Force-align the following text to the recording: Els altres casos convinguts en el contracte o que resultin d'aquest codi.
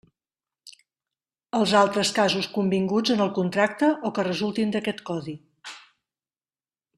Els 1.57 1.73
altres 1.81 2.13
casos 2.19 2.49
convinguts 2.55 3.13
en 3.17 3.21
el 3.27 3.31
contracte 3.37 3.91
o 4.09 4.13
que 4.19 4.27
resultin 4.29 4.75
d'aquest 4.77 5.05
codi. 5.11 5.37